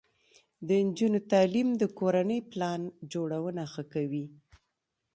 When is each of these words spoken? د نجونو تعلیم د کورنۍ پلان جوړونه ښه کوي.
د 0.67 0.69
نجونو 0.85 1.19
تعلیم 1.31 1.69
د 1.81 1.83
کورنۍ 1.99 2.39
پلان 2.51 2.81
جوړونه 3.13 3.63
ښه 3.73 3.83
کوي. 3.93 4.25